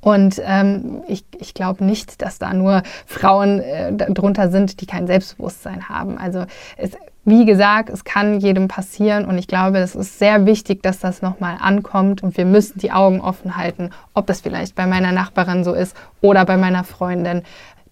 [0.00, 5.06] Und ähm, ich, ich glaube nicht, dass da nur Frauen äh, drunter sind, die kein
[5.06, 6.16] Selbstbewusstsein haben.
[6.16, 6.46] Also
[6.78, 6.92] es,
[7.24, 11.20] wie gesagt, es kann jedem passieren und ich glaube, es ist sehr wichtig, dass das
[11.20, 15.62] nochmal ankommt und wir müssen die Augen offen halten, ob es vielleicht bei meiner Nachbarin
[15.62, 17.42] so ist oder bei meiner Freundin,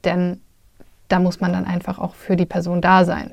[0.04, 0.40] denn
[1.08, 3.32] da muss man dann einfach auch für die Person da sein.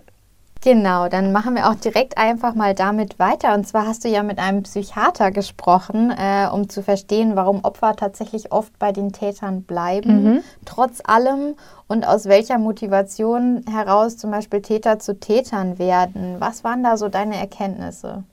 [0.63, 3.53] Genau, dann machen wir auch direkt einfach mal damit weiter.
[3.53, 7.97] Und zwar hast du ja mit einem Psychiater gesprochen, äh, um zu verstehen, warum Opfer
[7.97, 10.43] tatsächlich oft bei den Tätern bleiben, mhm.
[10.63, 11.55] trotz allem
[11.87, 16.37] und aus welcher Motivation heraus zum Beispiel Täter zu Tätern werden.
[16.39, 18.23] Was waren da so deine Erkenntnisse?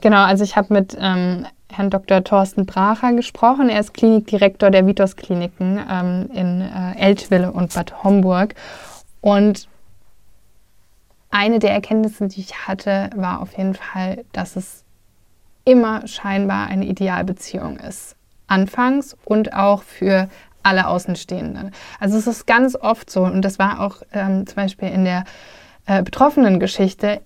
[0.00, 2.22] Genau, also ich habe mit ähm, Herrn Dr.
[2.22, 3.68] Thorsten Bracher gesprochen.
[3.68, 8.54] Er ist Klinikdirektor der Vitos Kliniken ähm, in äh, Eltville und Bad Homburg.
[9.20, 9.66] Und
[11.32, 14.84] eine der Erkenntnisse, die ich hatte, war auf jeden Fall, dass es
[15.64, 18.16] immer scheinbar eine Idealbeziehung ist.
[18.46, 20.28] Anfangs und auch für
[20.62, 21.72] alle Außenstehenden.
[21.98, 25.24] Also es ist ganz oft so, und das war auch ähm, zum Beispiel in der
[25.86, 27.20] äh, betroffenen Geschichte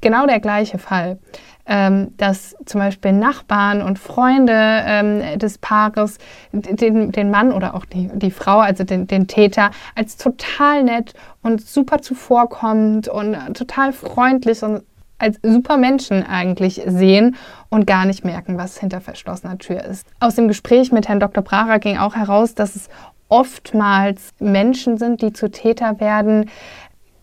[0.00, 1.18] genau der gleiche Fall
[1.66, 6.18] ähm, dass zum Beispiel Nachbarn und Freunde ähm, des Paares
[6.52, 11.14] den, den Mann oder auch die, die Frau, also den, den Täter, als total nett
[11.42, 14.82] und super zuvorkommend und total freundlich und
[15.18, 17.36] als super Menschen eigentlich sehen
[17.70, 20.06] und gar nicht merken, was hinter verschlossener Tür ist.
[20.20, 21.42] Aus dem Gespräch mit Herrn Dr.
[21.42, 22.88] Bracher ging auch heraus, dass es
[23.28, 26.50] oftmals Menschen sind, die zu Täter werden,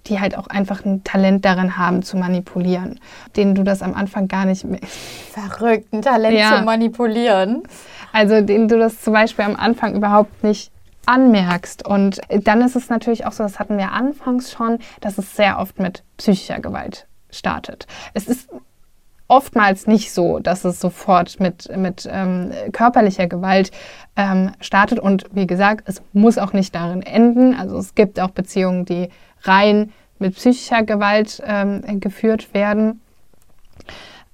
[0.08, 3.00] die halt auch einfach ein Talent darin haben zu manipulieren,
[3.36, 4.82] denen du das am Anfang gar nicht mehr.
[5.32, 6.58] Verrückt, ein Talent ja.
[6.58, 7.64] zu manipulieren.
[8.14, 10.72] Also denen du das zum Beispiel am Anfang überhaupt nicht
[11.06, 11.86] anmerkst.
[11.86, 15.60] Und dann ist es natürlich auch so, das hatten wir anfangs schon, dass es sehr
[15.60, 17.88] oft mit psychischer Gewalt startet.
[18.14, 18.50] Es ist
[19.32, 23.72] oftmals nicht so, dass es sofort mit, mit ähm, körperlicher Gewalt
[24.18, 25.00] ähm, startet.
[25.00, 27.56] Und wie gesagt, es muss auch nicht darin enden.
[27.56, 29.08] Also es gibt auch Beziehungen, die
[29.44, 33.00] rein mit psychischer Gewalt ähm, geführt werden.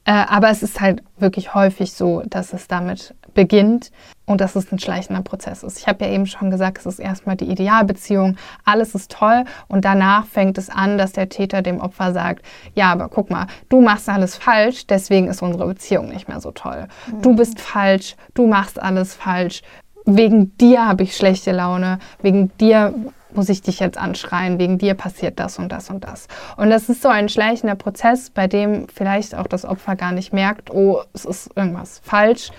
[0.06, 3.92] Äh, aber es ist halt wirklich häufig so, dass es damit beginnt
[4.26, 5.78] und dass es ein schleichender Prozess ist.
[5.78, 9.86] Ich habe ja eben schon gesagt, es ist erstmal die Idealbeziehung, alles ist toll und
[9.86, 13.80] danach fängt es an, dass der Täter dem Opfer sagt, ja, aber guck mal, du
[13.80, 16.88] machst alles falsch, deswegen ist unsere Beziehung nicht mehr so toll.
[17.06, 17.22] Mhm.
[17.22, 19.62] Du bist falsch, du machst alles falsch,
[20.06, 22.96] wegen dir habe ich schlechte Laune, wegen dir
[23.34, 26.28] muss ich dich jetzt anschreien, wegen dir passiert das und das und das.
[26.56, 30.34] Und das ist so ein schleichender Prozess, bei dem vielleicht auch das Opfer gar nicht
[30.34, 32.52] merkt, oh, es ist irgendwas falsch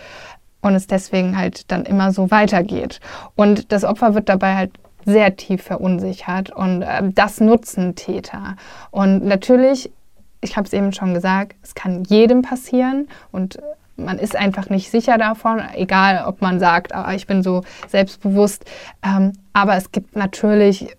[0.61, 3.01] und es deswegen halt dann immer so weitergeht.
[3.37, 4.73] Und das Opfer wird dabei halt
[5.05, 8.57] sehr tief verunsichert und äh, das nutzen Täter.
[8.91, 9.91] Und natürlich,
[10.41, 13.59] ich habe es eben schon gesagt, es kann jedem passieren und
[13.97, 18.65] man ist einfach nicht sicher davon, egal ob man sagt, ah, ich bin so selbstbewusst.
[19.03, 20.97] Ähm, aber es gibt natürlich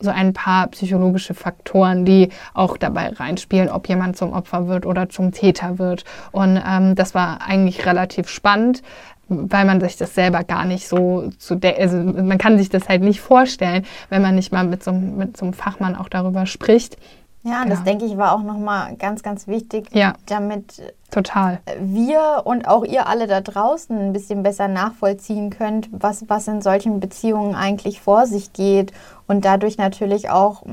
[0.00, 5.08] so ein paar psychologische Faktoren, die auch dabei reinspielen, ob jemand zum Opfer wird oder
[5.08, 6.04] zum Täter wird.
[6.32, 8.82] Und ähm, das war eigentlich relativ spannend,
[9.28, 13.02] weil man sich das selber gar nicht so zu, also man kann sich das halt
[13.02, 16.96] nicht vorstellen, wenn man nicht mal mit so, mit so einem Fachmann auch darüber spricht.
[17.42, 17.74] Ja, genau.
[17.74, 20.12] das denke ich war auch nochmal ganz, ganz wichtig, ja.
[20.26, 21.60] damit Total.
[21.80, 26.60] wir und auch ihr alle da draußen ein bisschen besser nachvollziehen könnt, was, was in
[26.60, 28.92] solchen Beziehungen eigentlich vor sich geht
[29.30, 30.64] und dadurch natürlich auch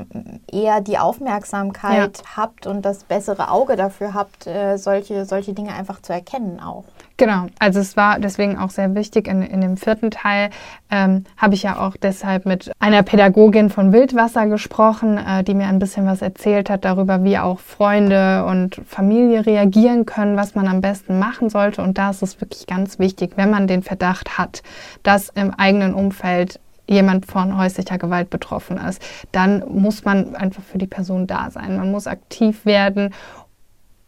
[0.51, 2.37] eher die Aufmerksamkeit ja.
[2.37, 6.85] habt und das bessere Auge dafür habt, äh, solche, solche Dinge einfach zu erkennen auch.
[7.17, 9.27] Genau, also es war deswegen auch sehr wichtig.
[9.27, 10.49] In, in dem vierten Teil
[10.89, 15.67] ähm, habe ich ja auch deshalb mit einer Pädagogin von Wildwasser gesprochen, äh, die mir
[15.67, 20.67] ein bisschen was erzählt hat darüber, wie auch Freunde und Familie reagieren können, was man
[20.67, 21.83] am besten machen sollte.
[21.83, 24.63] Und da ist es wirklich ganz wichtig, wenn man den Verdacht hat,
[25.03, 30.77] dass im eigenen Umfeld jemand von häuslicher Gewalt betroffen ist, dann muss man einfach für
[30.77, 31.77] die Person da sein.
[31.77, 33.13] Man muss aktiv werden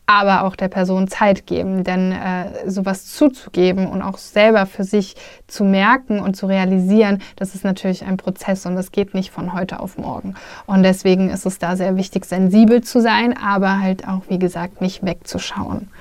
[0.09, 1.83] aber auch der Person Zeit geben.
[1.83, 5.15] Denn äh, sowas zuzugeben und auch selber für sich
[5.45, 9.53] zu merken und zu realisieren, das ist natürlich ein Prozess und das geht nicht von
[9.53, 10.33] heute auf morgen.
[10.65, 14.81] Und deswegen ist es da sehr wichtig, sensibel zu sein, aber halt auch, wie gesagt,
[14.81, 15.91] nicht wegzuschauen.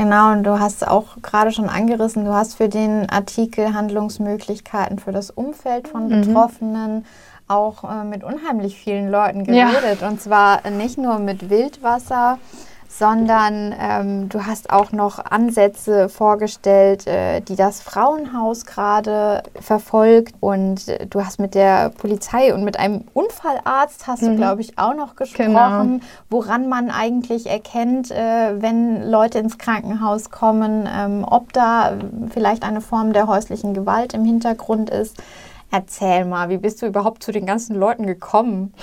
[0.00, 5.12] Genau, und du hast auch gerade schon angerissen, du hast für den Artikel Handlungsmöglichkeiten für
[5.12, 6.22] das Umfeld von mhm.
[6.22, 7.04] Betroffenen
[7.48, 10.00] auch äh, mit unheimlich vielen Leuten geredet.
[10.00, 10.08] Ja.
[10.08, 12.38] Und zwar nicht nur mit Wildwasser,
[12.98, 20.88] sondern ähm, du hast auch noch Ansätze vorgestellt, äh, die das Frauenhaus gerade verfolgt und
[20.88, 24.30] äh, du hast mit der Polizei und mit einem Unfallarzt hast mhm.
[24.30, 26.04] du, glaube ich, auch noch gesprochen, genau.
[26.28, 31.92] woran man eigentlich erkennt, äh, wenn Leute ins Krankenhaus kommen, ähm, ob da
[32.30, 35.16] vielleicht eine Form der häuslichen Gewalt im Hintergrund ist.
[35.72, 38.74] Erzähl mal, wie bist du überhaupt zu den ganzen Leuten gekommen?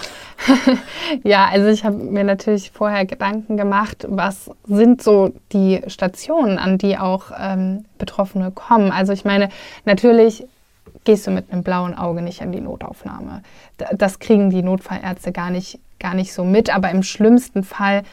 [1.23, 6.77] ja, also ich habe mir natürlich vorher Gedanken gemacht, was sind so die Stationen, an
[6.77, 8.91] die auch ähm, Betroffene kommen.
[8.91, 9.49] Also ich meine,
[9.83, 10.47] natürlich
[11.03, 13.41] gehst du mit einem blauen Auge nicht in die Notaufnahme.
[13.93, 18.03] Das kriegen die Notfallärzte gar nicht, gar nicht so mit, aber im schlimmsten Fall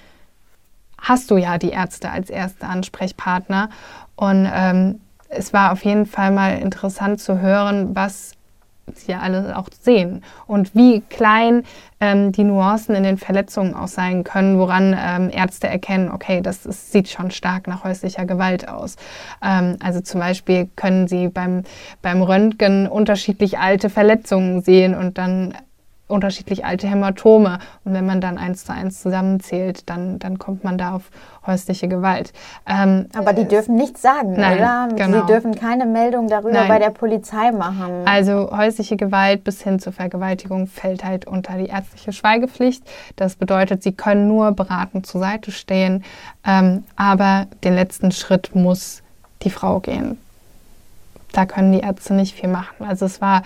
[0.99, 3.69] hast du ja die Ärzte als erste Ansprechpartner.
[4.17, 8.33] Und ähm, es war auf jeden Fall mal interessant zu hören, was
[9.07, 11.63] ja alle auch sehen und wie klein
[12.01, 16.67] ähm, die Nuancen in den Verletzungen auch sein können, woran ähm, Ärzte erkennen, okay, das
[16.67, 18.97] ist, sieht schon stark nach häuslicher Gewalt aus.
[19.43, 21.63] Ähm, also zum Beispiel können sie beim,
[22.03, 25.55] beim Röntgen unterschiedlich alte Verletzungen sehen und dann
[26.07, 27.59] unterschiedlich alte Hämatome.
[27.85, 31.11] Und wenn man dann eins zu eins zusammenzählt, dann, dann kommt man da auf
[31.47, 32.33] häusliche Gewalt.
[32.67, 34.89] Ähm, Aber die dürfen nichts sagen, nein, oder?
[34.95, 35.21] Genau.
[35.21, 36.69] Sie dürfen keine Meldung darüber nein.
[36.69, 38.03] bei der Polizei machen.
[38.07, 42.83] Also häusliche Gewalt bis hin zur Vergewaltigung fällt halt unter die ärztliche Schweigepflicht.
[43.17, 46.05] Das bedeutet, sie können nur beratend zur Seite stehen,
[46.47, 49.03] ähm, aber den letzten Schritt muss
[49.43, 50.19] die Frau gehen.
[51.33, 52.87] Da können die Ärzte nicht viel machen.
[52.87, 53.43] Also es war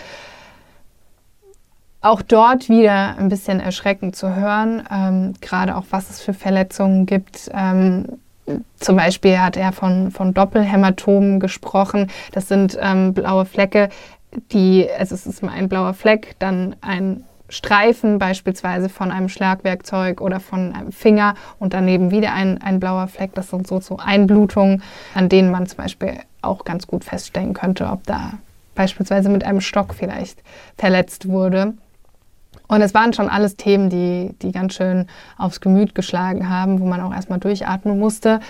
[2.01, 7.07] auch dort wieder ein bisschen erschreckend zu hören, ähm, gerade auch was es für Verletzungen
[7.07, 7.51] gibt.
[7.53, 8.05] Ähm,
[8.79, 12.11] zum Beispiel hat er von, von Doppelhämatomen gesprochen.
[12.33, 13.91] Das sind ähm, blaue Flecke,
[14.53, 20.39] die, also es ist ein blauer Fleck, dann ein Streifen beispielsweise von einem Schlagwerkzeug oder
[20.39, 23.35] von einem Finger und daneben wieder ein, ein blauer Fleck.
[23.35, 24.83] Das sind so, so Einblutungen,
[25.15, 28.35] an denen man zum Beispiel auch ganz gut feststellen könnte, ob da
[28.75, 30.43] beispielsweise mit einem Stock vielleicht
[30.77, 31.75] verletzt wurde.
[32.69, 35.07] Und es waren schon alles Themen, die, die ganz schön
[35.39, 38.41] aufs Gemüt geschlagen haben, wo man auch erstmal durchatmen musste.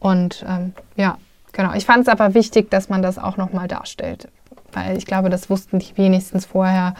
[0.00, 1.18] Und ähm, ja,
[1.52, 1.72] genau.
[1.74, 4.28] Ich fand es aber wichtig, dass man das auch nochmal darstellt.
[4.72, 6.94] Weil ich glaube, das wussten die wenigstens vorher,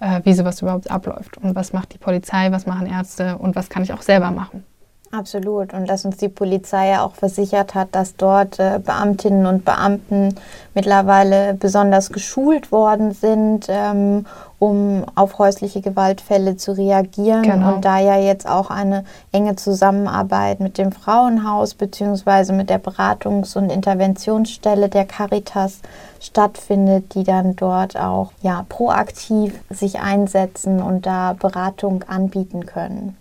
[0.00, 1.38] äh, wie sowas überhaupt abläuft.
[1.38, 4.64] Und was macht die Polizei, was machen Ärzte und was kann ich auch selber machen.
[5.12, 5.72] Absolut.
[5.72, 10.34] Und dass uns die Polizei ja auch versichert hat, dass dort äh, Beamtinnen und Beamten
[10.74, 14.26] mittlerweile besonders geschult worden sind, ähm,
[14.58, 17.42] um auf häusliche Gewaltfälle zu reagieren.
[17.42, 17.74] Genau.
[17.74, 22.52] Und da ja jetzt auch eine enge Zusammenarbeit mit dem Frauenhaus bzw.
[22.52, 25.80] mit der Beratungs- und Interventionsstelle der Caritas
[26.20, 33.16] stattfindet, die dann dort auch ja, proaktiv sich einsetzen und da Beratung anbieten können.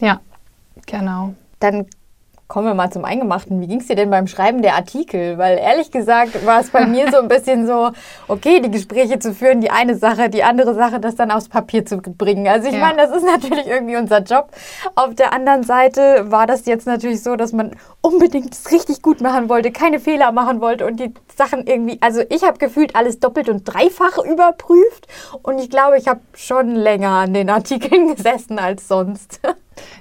[0.00, 0.20] Ja,
[0.88, 1.34] Genau.
[1.60, 1.86] Dann
[2.48, 3.60] kommen wir mal zum Eingemachten.
[3.60, 5.36] Wie ging es dir denn beim Schreiben der Artikel?
[5.36, 7.90] Weil ehrlich gesagt war es bei mir so ein bisschen so,
[8.26, 11.84] okay, die Gespräche zu führen, die eine Sache, die andere Sache, das dann aufs Papier
[11.84, 12.48] zu bringen.
[12.48, 12.80] Also ich ja.
[12.80, 14.50] meine, das ist natürlich irgendwie unser Job.
[14.94, 19.20] Auf der anderen Seite war das jetzt natürlich so, dass man unbedingt es richtig gut
[19.20, 23.20] machen wollte, keine Fehler machen wollte und die Sachen irgendwie, also ich habe gefühlt alles
[23.20, 25.06] doppelt und dreifach überprüft
[25.42, 29.40] und ich glaube, ich habe schon länger an den Artikeln gesessen als sonst.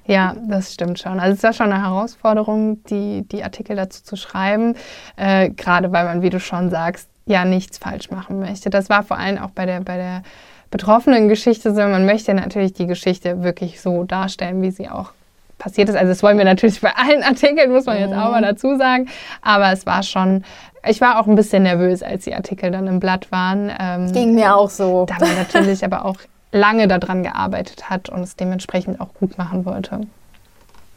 [0.05, 1.19] Ja, das stimmt schon.
[1.19, 4.75] Also es war schon eine Herausforderung, die, die Artikel dazu zu schreiben,
[5.15, 8.69] äh, gerade weil man, wie du schon sagst, ja nichts falsch machen möchte.
[8.69, 10.23] Das war vor allem auch bei der, bei der
[10.71, 11.81] betroffenen Geschichte so.
[11.81, 15.11] Man möchte natürlich die Geschichte wirklich so darstellen, wie sie auch
[15.57, 15.95] passiert ist.
[15.95, 18.45] Also das wollen wir natürlich bei allen Artikeln, muss man jetzt auch mal mhm.
[18.45, 19.09] dazu sagen.
[19.41, 20.43] Aber es war schon,
[20.87, 23.71] ich war auch ein bisschen nervös, als die Artikel dann im Blatt waren.
[23.79, 25.05] Ähm, Ging mir auch so.
[25.05, 26.17] Da man natürlich aber auch
[26.51, 30.01] lange daran gearbeitet hat und es dementsprechend auch gut machen wollte.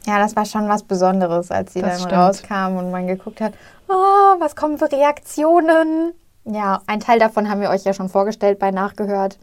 [0.07, 2.15] Ja, das war schon was Besonderes, als sie das dann stimmt.
[2.15, 3.53] rauskam und man geguckt hat,
[3.89, 3.93] oh,
[4.39, 6.15] was kommen für Reaktionen.
[6.45, 9.39] Ja, ein Teil davon haben wir euch ja schon vorgestellt bei Nachgehört.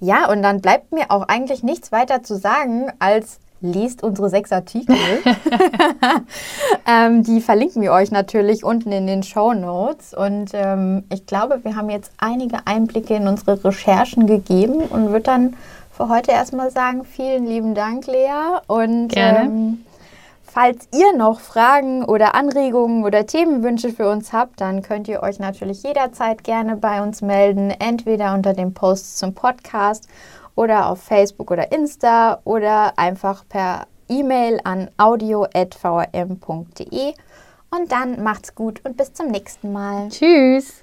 [0.00, 4.52] Ja, und dann bleibt mir auch eigentlich nichts weiter zu sagen, als lest unsere sechs
[4.52, 4.96] Artikel.
[6.86, 10.14] ähm, die verlinken wir euch natürlich unten in den Show Notes.
[10.14, 15.22] Und ähm, ich glaube, wir haben jetzt einige Einblicke in unsere Recherchen gegeben und würde
[15.22, 15.56] dann
[15.90, 18.60] für heute erstmal sagen, vielen lieben Dank, Lea.
[18.68, 19.84] Und ähm,
[20.44, 25.40] falls ihr noch Fragen oder Anregungen oder Themenwünsche für uns habt, dann könnt ihr euch
[25.40, 30.08] natürlich jederzeit gerne bei uns melden, entweder unter dem Post zum Podcast
[30.58, 37.14] oder auf Facebook oder Insta oder einfach per E-Mail an audio.vrm.de.
[37.70, 40.08] Und dann macht's gut und bis zum nächsten Mal.
[40.08, 40.82] Tschüss.